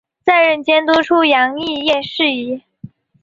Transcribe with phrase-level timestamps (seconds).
[0.25, 2.63] 再任监督出洋肄业事宜。